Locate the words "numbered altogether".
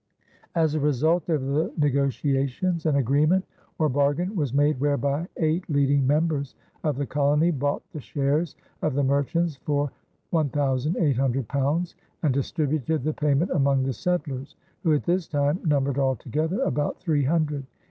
15.63-16.59